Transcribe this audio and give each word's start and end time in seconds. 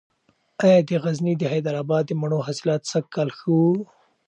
ایا 0.63 0.79
د 0.87 0.89
غزني 1.03 1.33
د 1.37 1.43
حیدر 1.51 1.75
اباد 1.83 2.03
د 2.07 2.11
مڼو 2.21 2.39
حاصلات 2.47 2.81
سږکال 2.91 3.29
ښه 3.37 3.49
و؟ 3.59 3.63